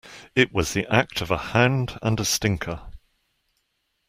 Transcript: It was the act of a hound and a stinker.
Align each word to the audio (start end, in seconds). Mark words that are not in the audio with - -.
It 0.33 0.51
was 0.51 0.73
the 0.73 0.87
act 0.91 1.21
of 1.21 1.29
a 1.29 1.37
hound 1.37 1.99
and 2.01 2.19
a 2.19 2.25
stinker. 2.25 2.81